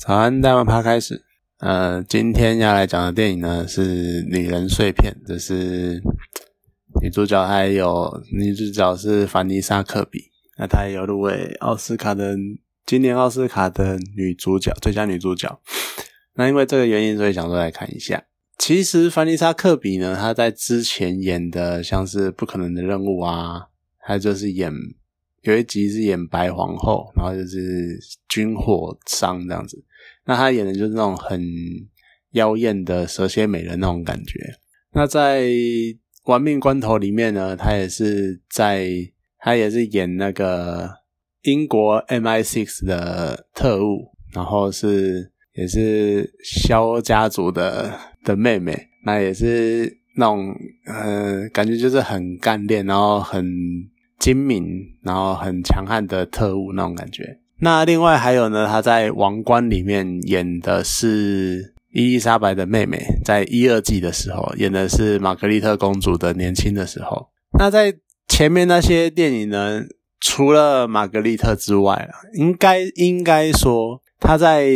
[0.00, 1.24] 早安，大碗趴开始。
[1.58, 6.02] 呃，今天要来讲的电影呢是《女人碎片》，这是
[7.00, 12.36] 女主角还有女主角是凡妮莎·科比，那她也有入围奥斯卡的
[12.84, 15.60] 今年奥斯卡的女主角最佳女主角。
[16.34, 18.24] 那因为这个原因，所以想说来看一下。
[18.58, 23.68] 其实凡妮莎·科比呢，她在之前演的像是《不可能的任务》啊，
[24.00, 24.72] 她就是演。
[25.44, 27.98] 有一集是演白皇后，然后就是
[28.28, 29.82] 军火商这样子。
[30.24, 31.42] 那她演的就是那种很
[32.32, 34.40] 妖艳的蛇蝎美人那种感觉。
[34.92, 35.42] 那在
[36.24, 38.88] 《玩命关头》里面呢，她也是在，
[39.38, 40.88] 她也是演那个
[41.42, 48.88] 英国 MI6 的特务，然后是也是肖家族的的妹妹。
[49.04, 50.54] 那也是那种
[50.86, 53.44] 呃，感觉就是很干练，然后很。
[54.18, 54.64] 精明，
[55.02, 57.38] 然后很强悍的特务那种感觉。
[57.60, 67.28] 那另外还有呢，他在《王冠》里面演的是伊丽莎白的妹妹，在一二季的时候演的是玛格丽特公主的年轻的时候。
[67.58, 67.94] 那在
[68.28, 69.82] 前面那些电影呢，
[70.20, 74.68] 除了玛格丽特之外应该应该说他在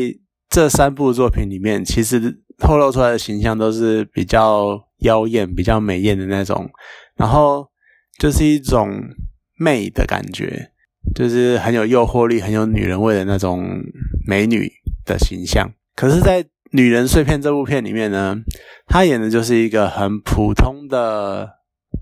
[0.49, 6.71] 这三部作品里面，其实透露出来的形象都是比较妖艳、比较美艳的那种，
[7.17, 7.67] 然后
[8.19, 9.03] 就是一种。
[9.61, 10.71] 媚的感觉，
[11.17, 13.69] 就是很有诱惑力、很有女人味的那种
[14.25, 14.71] 美女
[15.05, 15.69] 的形象。
[15.97, 18.37] 可是，在《女人碎片》这部片里面呢，
[18.87, 21.57] 她演的就是一个很普通的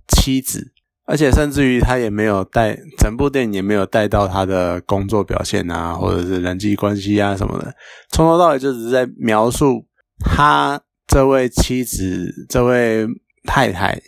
[0.06, 0.74] 妻子，
[1.06, 7.74] 而且甚至于她也没有带整部电影也没有带到她的工作表现啊，或者是人际关系啊什么的，
[8.10, 9.86] 从头到尾就只是在描述
[10.20, 13.06] 她这位妻子、这位
[13.44, 13.98] 太太。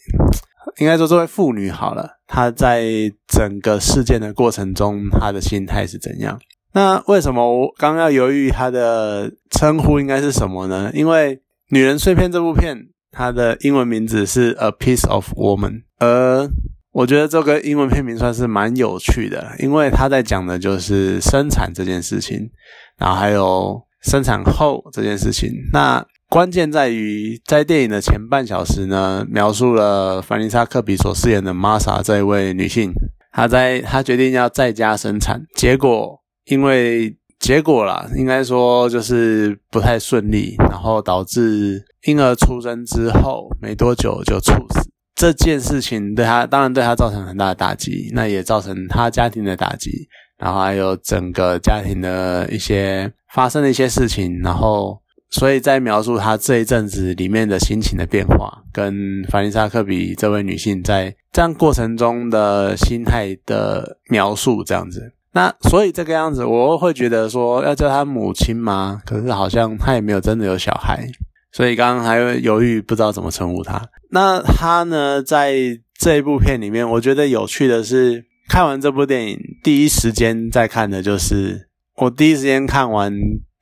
[0.79, 2.85] 应该说，这位妇女好了，她在
[3.27, 6.39] 整个事件的过程中，她的心态是怎样？
[6.73, 10.91] 那为什么我刚要犹豫她的称呼应该是什么呢？
[10.95, 11.37] 因为
[11.71, 12.77] 《女人碎片》这部片，
[13.11, 16.49] 它的英文名字是《A Piece of Woman》，而
[16.93, 22.51] 我觉得这个英文片名算是蛮有趣的，因为它在讲的就是生产这件事情，
[22.99, 25.51] 然后还有生产后这件事情。
[25.73, 32.93] 那关键在于，在电影的前半小时呢，描述了凡妮莎·科比所饰演的玛莎这一位女性，
[33.33, 44.87] 她在她决定要在家生产，结果因为结果啦，应该说就是不太顺利，然后导致婴儿出生之后没多久就猝死。
[45.15, 50.07] 这件事情对她当然对她造成很大的打击，那也造成她家庭的打击，
[50.37, 55.01] 然后还有整个家庭的一些发生的一些事情，然后。
[55.31, 65.13] 所以在描述她这一阵子里面的心情的变化，跟凡妮莎·科比这位女性在这样过程中的心态的描述，这样子。
[65.33, 69.03] 那所以这个样子，我会觉得说要叫她母亲吗？
[69.05, 71.07] 可是好像她也没有真的有小孩，
[71.53, 73.81] 所以刚刚还犹豫不知道怎么称呼她。
[74.11, 75.55] 那她呢，在
[75.99, 83.13] 这一部片里面，我觉得有趣的是，看完这部电影第一时间在看的就是我第一时间看完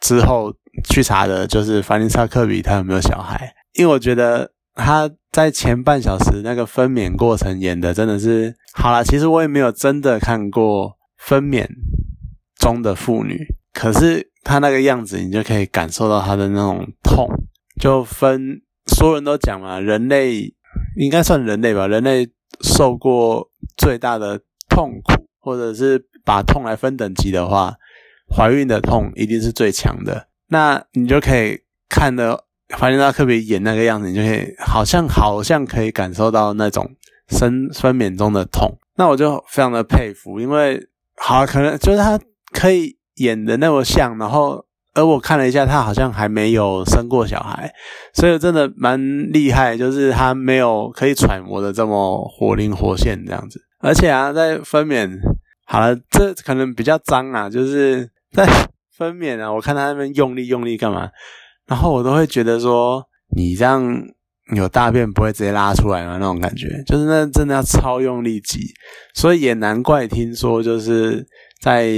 [0.00, 0.54] 之后。
[0.88, 9.04] 去查的就是凡妮莎·科比她有没有小孩，因为我觉得她在前半小时那个分娩过程演的真的是好了。
[9.04, 11.66] 其实我也没有真的看过分娩
[12.58, 17.28] 中的妇女，可是她那个样子，你就可以感受到她的那种痛。
[17.80, 20.54] 就分所有人都讲嘛，人类
[20.96, 22.26] 应该算人类吧，人类
[22.62, 27.74] 受过最大的痛苦，或者是把痛来分等级的话，
[28.34, 30.28] 怀孕的痛一定是最强的。
[30.48, 31.58] 那你就可以
[31.88, 32.44] 看的
[32.76, 36.88] 凡妮莎特别演那个样子，你就可以好像好像可以感受到那种
[37.28, 38.78] 生分娩中的痛。
[38.96, 40.80] 那我就非常的佩服，因为
[41.16, 42.18] 好可能就是他
[42.52, 44.64] 可以演的那么像，然后
[44.94, 47.72] 而我看了一下，他好像还没有生过小孩，
[48.14, 48.98] 所以真的蛮
[49.32, 53.60] 厉害，就是他没有可以揣摩的这么活灵活现这样子。
[53.80, 55.18] 而且啊，在分娩
[55.66, 58.46] 好了，这可能比较脏啊，就是在。
[58.96, 59.52] 分娩啊！
[59.52, 61.10] 我看他那边用力用力干嘛？
[61.66, 63.04] 然后我都会觉得说，
[63.36, 63.84] 你这样
[64.54, 66.16] 有大便不会直接拉出来吗？
[66.18, 68.60] 那种感觉，就是那真的要超用力挤。
[69.14, 71.26] 所以也难怪听说，就是
[71.60, 71.88] 在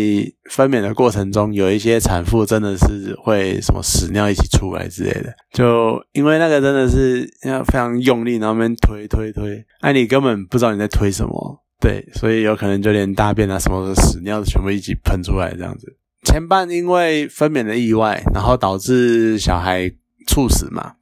[0.51, 5.33] 分娩的过程中，有一些产妇真的是会什么屎尿一起出来之类的。
[5.53, 11.63] 就因为那个真的是要非常用力，然后那边推推推，哎，你根本不知道你在推什么。
[11.81, 15.87] 对，所以有可能就连大便啊什么的屎尿全部一起喷出来这样子。
[16.29, 19.91] 前半因为分娩的意外，然后导致小孩
[20.27, 20.97] 猝死嘛，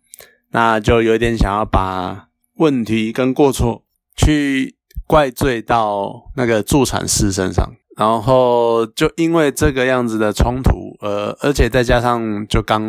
[0.53, 2.29] 那就有点想要把
[2.59, 3.83] 问题跟过错
[4.17, 7.73] 去怪罪到那个助产师身上。
[7.97, 12.87] 然后就因为这个样子的冲突，呃，而且再加上就刚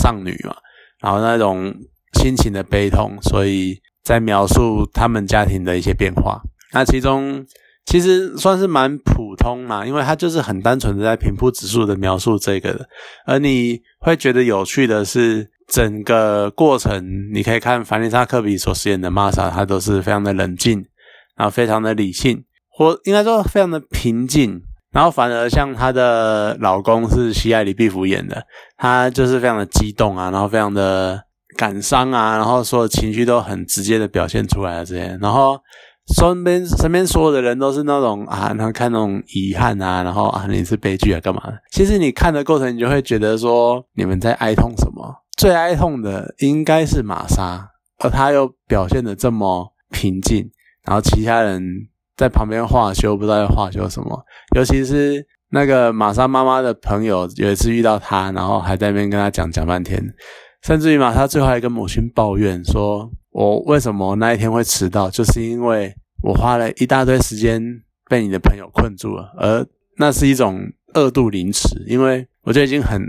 [0.00, 0.54] 上女嘛，
[1.00, 1.74] 然后那种
[2.20, 6.42] 心情的悲痛，所以在描述他们家庭的一些变化。
[6.72, 7.44] 那其中
[7.84, 12.88] 其实算是蛮普通嘛，因为他就是很单纯的在平铺直述的描述这个的。
[13.26, 20.84] 而你会觉得有趣的是，整个过程你可以看凡妮莎·科比所饰演的玛莎，她都是非常的冷静，
[21.36, 22.44] 然后非常的理性。
[22.74, 24.58] 或应该说非常的平静，
[24.92, 28.42] 然后反而像她的老公是西艾里毕福演的，
[28.78, 31.22] 他就是非常的激动啊，然后非常的
[31.58, 35.60] 感伤啊，然后所有情绪都很直接的表现出来了这些，然后
[36.16, 41.42] 身边身边所有的人都是那种啊，然后看那种遗憾啊，然后啊你是悲剧啊干嘛？
[41.70, 45.14] 其实你看的过程，你就会觉得说你们在哀痛什么？
[45.36, 47.68] 最哀痛的应该是玛莎，
[47.98, 50.50] 而他又表现的这么平静，
[50.84, 51.62] 然后其他人。
[52.14, 54.22] 在旁边画修，不知道要画修什么。
[54.54, 60.00] 尤其是那个玛莎妈妈的朋友，有一次遇到他，然后还在那边跟他讲讲半天，
[60.62, 65.92] 甚至于玛莎最后还跟母亲抱怨说：“我为什么那一天会迟到，就是因为
[66.22, 67.60] 我花了一大堆时间
[68.08, 70.60] 被你的朋友困住了，而那是一种
[70.94, 73.02] 二度凌迟，因为我就已经很。”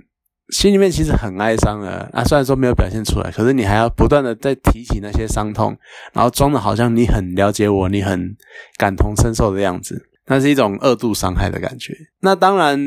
[0.50, 5.76] 心里面其实很哀伤了啊，虽然说没有表现出来，可是你还要不断的在提起那些伤痛，
[6.12, 8.36] 然后装的好像你很了解我，你很
[8.78, 11.94] 感同身受的样子，那是一种二度伤害的感觉。
[12.20, 12.78] 那当然，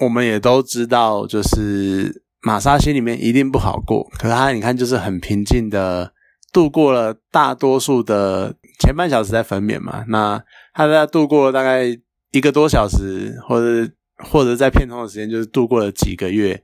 [0.00, 6.10] 我们也都知道，就是玛莎心里面一定不好过，可是她你看就是很平静的
[6.56, 10.42] 度过了大多数的前半小时在分娩嘛，那
[10.72, 11.84] 他在度过了大概
[12.30, 16.62] 一个多小时，或者或者在片中的时间就是度过了几个月。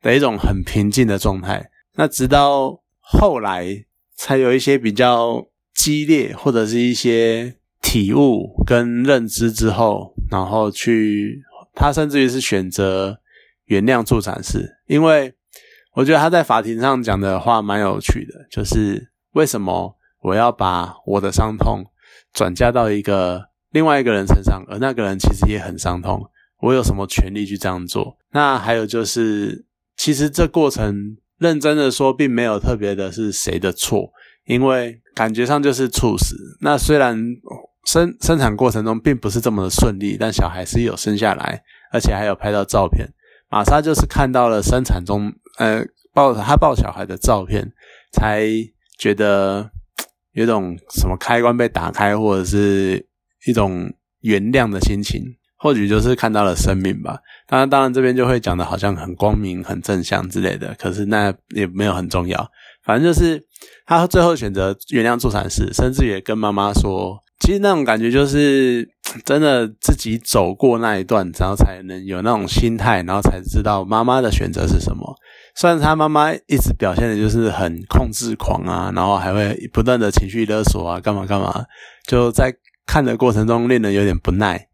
[0.00, 3.84] 的一种很平静的状态，那直到后来
[4.16, 11.40] 才有一些比较激烈或者是一些体悟跟认知之后，然后去
[11.72, 13.20] 他甚至于是选择
[13.66, 15.32] 原谅助产士，因为
[15.94, 21.84] 我觉得他在法庭上讲的话蛮有趣的，就是为什么我要把我的伤痛
[22.32, 26.22] 转嫁到一个另外一个人身上，而那个人其实也很伤痛，
[26.60, 28.16] 我有什么权利去这样做？
[28.32, 29.66] 那还有就是。
[29.94, 34.10] 其实这过程认真的说，并没有特别的是谁的错，
[34.46, 36.34] 因为感觉上就是猝死。
[36.60, 37.16] 那虽然
[37.84, 41.62] 生生产过程中并不是这么的顺利，但小孩是有生下来，
[41.92, 43.06] 而且还有拍到照片。
[43.48, 47.70] 玛莎就是看到了生产中，呃，抱他抱小孩的照片，
[48.12, 48.48] 才
[49.02, 49.68] 觉得
[50.30, 53.04] 有种什么开关被打开，或者是
[53.48, 55.20] 一种原谅的心情。
[55.58, 57.18] 或许就是看到了生命吧。
[57.46, 60.74] 当然，当然这边就会讲的好像很光明、很正向之类的。
[60.76, 62.48] 可是那也没有很重要。
[62.84, 63.40] 反正就是
[63.86, 68.88] 他最后选择原谅助产士，甚至也跟妈妈说，其实那种感觉就是
[69.24, 75.14] 真的自己走过那一段，然后才能有那种心态，然后才知道妈妈的选择是什么。
[75.54, 81.64] 虽然他妈妈一直表现的就是很控制狂啊，然后还会不断的情绪勒索啊，干嘛干嘛，
[82.06, 82.54] 就在
[82.86, 84.68] 看的过程中令人有点不耐。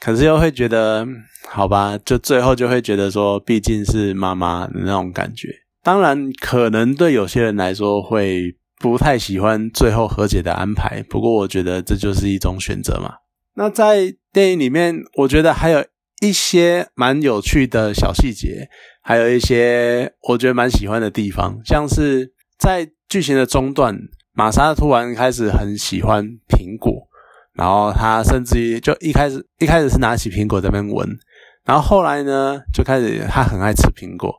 [0.00, 1.06] 可是又会觉得，
[1.48, 5.48] 好吧，就最后就会觉得说，毕竟是妈妈的那种感觉。
[5.80, 11.04] 当然，可能对有些人来说会不太喜欢最后和解的安排。
[11.08, 13.14] 不过，我觉得这就是一种选择嘛。
[13.54, 15.84] 那在电影里面，我觉得还有
[16.20, 18.68] 一些蛮有趣的小细节，
[19.02, 23.96] 还有一些我觉得蛮喜欢的地方，像是在剧情的中段，
[24.32, 27.08] 玛莎突然开始很喜欢苹果。
[27.54, 31.06] 然后她甚至于就一开始一开始是拿起苹果在那边闻，
[31.66, 34.34] 然后后来呢就开始她很爱吃苹果，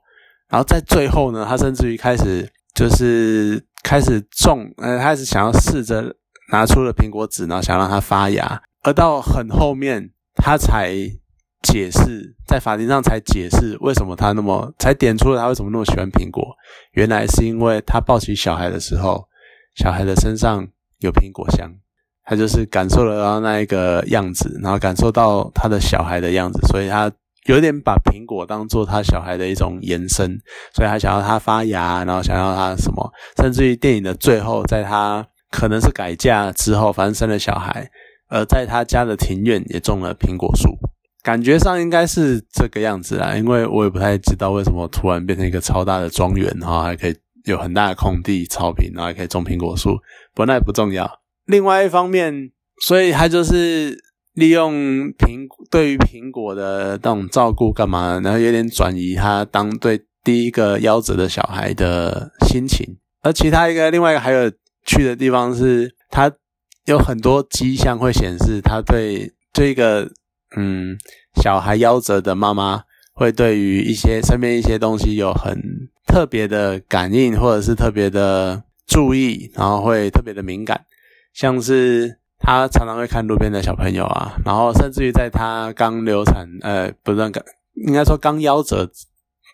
[0.50, 6.16] 然后在最后呢她甚至于开始就是开始种呃开始想要试着
[6.52, 10.96] 拿出了苹果籽，然后想让它发芽，而到很后面她才
[11.64, 16.56] 解释在法庭上才解释为什么他那么才点出了他为什么那么喜欢苹果，
[16.92, 19.26] 原来是因为他抱起小孩的时候，
[19.74, 20.68] 小孩的身上
[21.00, 21.72] 有苹果香。
[22.26, 27.12] 他就是感受了到那一个样子，然后感受到他的小孩的样子，所以他
[27.48, 30.40] 有点把苹果当做他小孩的一种延伸，
[30.74, 37.90] 所以他想要他发芽，然后想要他什么，甚至于电影的最后，在他可能是改嫁之后，反正生了小孩，
[38.30, 40.70] 而在他家的庭院也种了苹果树，
[41.24, 47.16] 感觉上应该是这个样子啊，因为我也不太知道为什么突然变成一个超大的庄园，然后还可以
[47.46, 49.96] 有很大的空地草坪，然后还可以种苹果树，
[50.34, 51.10] 不过那不重要。
[51.46, 52.52] 另外一方面，
[52.82, 53.98] 所以他就是
[54.34, 54.74] 利用
[55.14, 62.98] 苹对于苹果的那种照顾干嘛，然后有点转移他当对第一个夭折的小孩的心情。
[63.22, 64.52] 而其他一个另外一个还有
[64.86, 66.30] 趣的地方是，他
[66.86, 70.12] 有很多迹象会显示他对这个
[70.56, 70.98] 嗯，
[71.42, 72.84] 小孩夭折的妈妈
[73.14, 75.58] 会对于一些身边一些东西有很
[76.08, 80.86] 特别的感应，或者是特别的注意，然后会特别的敏感，
[81.34, 87.44] 像是他常常会看路边的小朋友啊，然后甚至于在他刚流产，呃，不是刚，
[87.88, 88.90] 应该说刚夭折。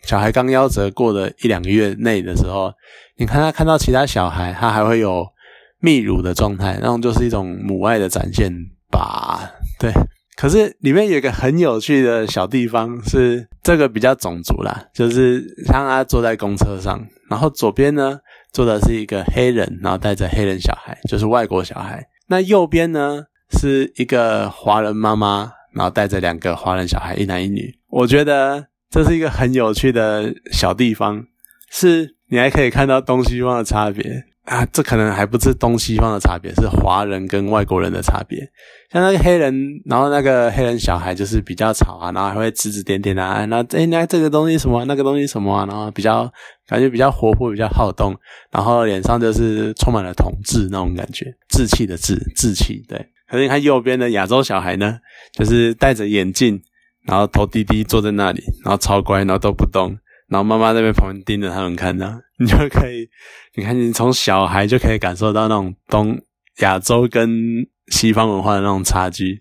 [0.06, 2.72] 小孩刚夭折过的一两个月内的时候，
[3.18, 5.26] 你看他看到其他小孩，他还会有
[5.82, 8.50] 泌乳的状态，那种就是一种母爱的展现
[8.90, 9.52] 吧？
[9.78, 9.92] 对。
[10.40, 18.18] 可是里面有一个很有趣的小地方，是这个比较种族啦，就是像他坐在公车上，然后左边呢
[18.50, 22.02] 坐的是一个黑人，然后带着黑人小孩，就是外国小孩。
[22.28, 27.78] 那右边呢是一个华人妈妈，然后带着两个华人小孩，一男一女。
[27.88, 28.68] 我觉得。
[28.92, 31.24] 这是一个很有趣的小地方，
[31.70, 34.66] 是你还可以看到东西方的差别啊！
[34.72, 38.38] 这可能还不是东西方的差别，是华人跟外国人的差别。
[38.92, 39.54] 像那个黑人，
[39.84, 46.30] 然后那个黑人小孩就是比较吵啊，然后还会指指点点啊，那哎那这个东西什么，那个东西什么啊，然后比较
[46.66, 48.16] 感觉比较活泼，比较好动，
[48.50, 52.98] 然后脸上就是充满了统治那种感觉，志气的志，志气对。
[53.28, 54.98] 可是你看右边的亚洲小孩呢，
[55.32, 56.60] 就是戴着眼镜。
[57.06, 59.96] 然后头低低坐在那里，然后超乖，然后都不动，
[60.30, 63.08] 然后妈妈那边旁边盯着他们看呢， 你就可以，
[63.56, 66.18] 你看你从小孩就可以感受到那种东
[66.60, 67.28] 亚洲跟
[67.88, 69.38] 西方文化的那种差距，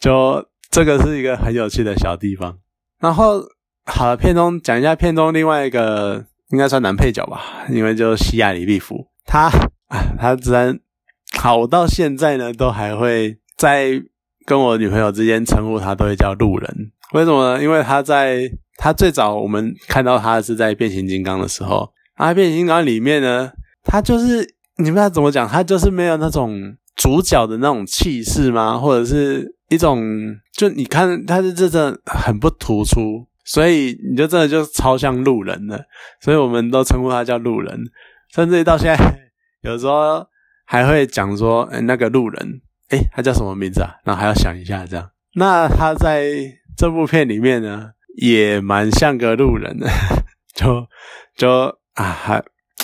[0.00, 2.56] 就这个是一个很有趣的小地方。
[3.00, 3.42] 然后
[3.84, 9.48] 好了，片中讲一下片中另外一个应该算男配角吧，因为就西亚里利夫，他
[9.88, 10.78] 啊 他自然
[11.36, 14.00] 好到现在呢，都还会在
[14.46, 16.92] 跟我女朋友之间称呼他都会叫路人。
[17.12, 17.62] 为什么呢？
[17.62, 23.50] 因为他在他最早我们看到他是在变形金刚的时候，啊，变形金刚里面呢，
[23.84, 28.78] 他就是你不知道怎么讲，他就是没有那种主角的那种气势吗？
[28.78, 30.00] 或者是一种
[30.52, 35.84] 就你看他是真的很不突出，所以你就真的就超像路人了，
[36.20, 37.78] 所以我们都称呼他叫路人，
[38.32, 39.18] 甚至到现在
[39.62, 40.24] 有时候
[40.64, 43.96] 还会讲说，哎，那个路人，哎，他叫什么名字啊？
[44.04, 45.10] 然后还要想一下这样。
[45.34, 46.56] 那他在。
[46.78, 47.90] 这部片里面呢，
[48.20, 49.88] 也蛮像个路人的，
[50.54, 50.86] 就
[51.36, 51.48] 就
[51.94, 52.42] 啊，还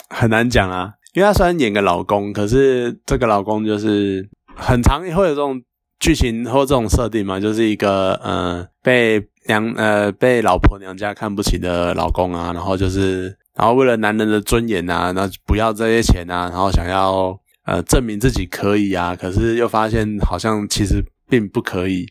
[0.08, 0.92] 很难讲啊。
[1.12, 5.60] 因为他虽然演个老公，可是这个老公就是很常会有这种
[6.00, 22.06] 剧情或这种设定嘛，就是一个呃被娘呃被老婆娘家看不起的老公啊，然后就是然后为了男人的尊严啊，那不要这些钱啊，然后想要呃证明自己可以啊，可是又发现好像其实并不可以。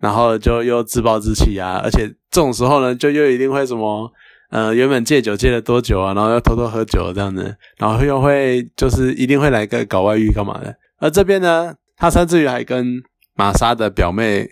[0.00, 4.10] 然后就又自暴自弃啊，而且这种时候呢，就又一定会什么，
[4.50, 10.76] 呃，原本戒酒戒了多久啊，然后又偷偷喝酒这样子，然后又会就是一定会来个搞外遇干嘛的。
[10.98, 13.02] 而这边呢，他甚至于还跟
[13.34, 14.46] 玛莎的表妹，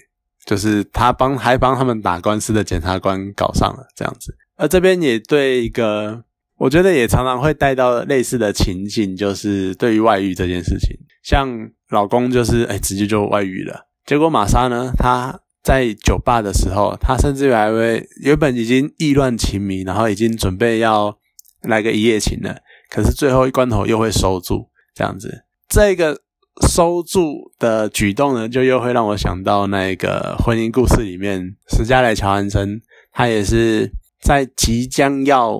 [0.46, 4.34] 就是他帮还帮他们打官司的检察官搞上了这样子。
[4.56, 6.22] 而这边也对一个，
[6.56, 11.48] 我觉得也常常会带到类似的情景，就是对于外遇这件事情，像
[11.90, 13.86] 老公就是哎直接就外遇了。
[14.06, 14.92] 结果玛莎呢？
[14.96, 21.16] 她在酒吧的时候，她甚至还会原本已经意乱情迷，然后已经准备要
[21.62, 22.56] 来个一夜情了。
[22.90, 26.20] 可是最后一关头又会收住，这样子，这个
[26.68, 35.58] 收住的举动呢，就又会让我想到那个婚姻故事里面，史嘉蕾·乔安森，他也是在即将要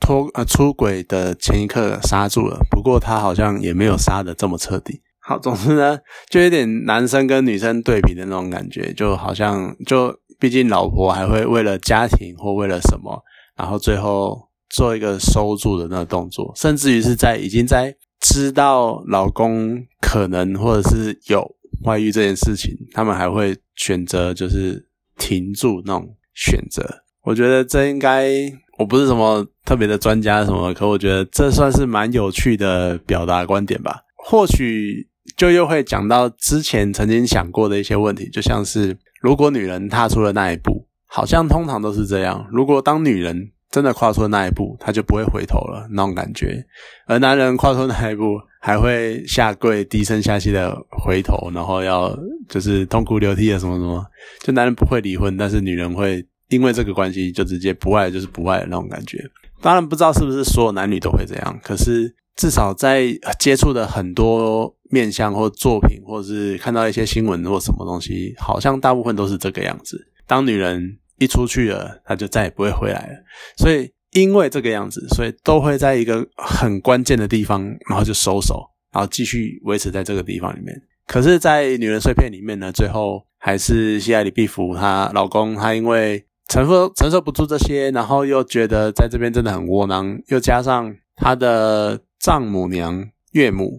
[0.00, 2.60] 脱呃出轨的前一刻刹住了。
[2.70, 5.00] 不过他好像也没有杀的这么彻底。
[5.26, 13.18] 好，总之呢，就有点男生跟女生对比的那种感觉，就好像就毕竟老婆还会为了家庭或为了什么，
[13.56, 14.38] 然后最后
[14.68, 21.42] 做一个收住的那个动作，甚至于是在已经在知道老公可能或者是有
[21.84, 26.86] 外遇这件事情，他们还会选择就是停住那种选择。
[27.22, 28.30] 我觉得这应该
[28.76, 35.08] 我不是什么特别的专家什么，可我觉得这算是蛮有趣的表达观点吧，或许。
[35.36, 42.46] 就又会讲到之前曾经想过的一些问题，就像是如果女人踏出了那一步，好像通常都是这样。
[42.50, 46.64] 如果当女人真的跨出了那一步，她就不会回头了那种感觉。
[47.06, 52.16] 而男人跨出那一步，还会下跪、低声下气的回头，然后要
[52.48, 54.04] 就是痛哭流涕的什么什么。
[54.40, 59.18] 就男人不会离婚，但是女人会因为这个关系就直接不爱，就是不爱的那种感觉。
[59.60, 63.06] 当然不知道是不是所有男女都会这样，可是至少在
[63.40, 64.73] 接触的很多。
[64.90, 69.98] 面相或作品，或者是看到一些新闻或什么东西，好像大部分都是这个样子。
[70.26, 73.12] 当女人一出去了，她就再也不会回来了。
[73.56, 78.62] 所以因为这个样子，所以都会在一个很关键的地方，然后就收手，
[78.92, 80.74] 然后继续维持在这个地方里面。
[81.06, 93.78] 可是，在女人碎片里面呢，最后还是希艾里毕福她老公，他因为承受承受不住这些，然后又觉得在这边真的很窝囊，又加上他的丈母娘岳母，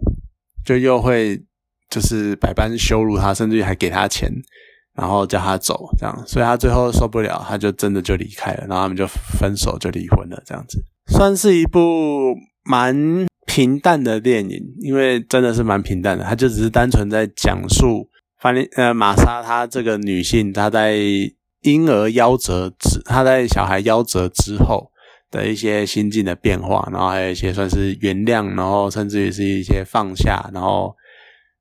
[0.66, 1.42] 就又会
[1.90, 4.30] 就是百般羞辱他，甚至于还给他钱，
[4.96, 18.10] 然后叫他走，这样，所以他最后受不了，他就真的就离开了，然后他们就分手，就离婚了，这样子，算是一部蛮平淡的电影，因为真的是蛮平淡的，他就只是单纯在讲述。
[18.38, 20.98] 反正呃，玛莎她这个女性，她在
[21.62, 24.92] 婴儿夭折之，她在小孩夭折之后
[25.36, 30.96] 的一些心境的变化，然后还有一些算是原谅，然后甚至于是一些放下，然后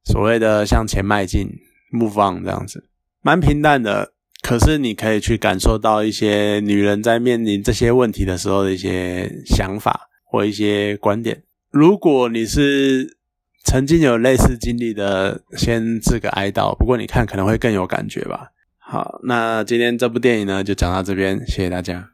[0.05, 1.49] 所谓的向前迈进
[1.93, 2.89] ，move on 这样子，
[3.23, 4.13] 蛮平淡的。
[4.43, 11.43] 可是你可以去感受到一些女人在面临这些问题的时候的一些想法或一些观点。
[11.71, 13.19] 如果你是。
[13.67, 16.77] 曾经有类似经历的，先自个哀悼。
[16.77, 18.51] 不过你看可能会更有感觉吧。
[18.79, 22.14] 好，那今天这部电影呢，就讲到这边，谢谢大家。